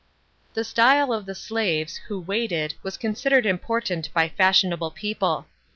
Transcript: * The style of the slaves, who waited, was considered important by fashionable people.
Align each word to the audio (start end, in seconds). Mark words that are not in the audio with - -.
* 0.29 0.53
The 0.55 0.63
style 0.63 1.13
of 1.13 1.27
the 1.27 1.35
slaves, 1.35 1.97
who 2.07 2.19
waited, 2.19 2.73
was 2.81 2.97
considered 2.97 3.45
important 3.45 4.11
by 4.15 4.29
fashionable 4.29 4.89
people. 4.89 5.45